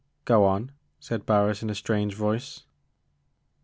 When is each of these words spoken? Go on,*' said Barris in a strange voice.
Go 0.25 0.45
on,*' 0.45 0.71
said 0.99 1.27
Barris 1.27 1.61
in 1.61 1.69
a 1.69 1.75
strange 1.75 2.15
voice. 2.15 2.63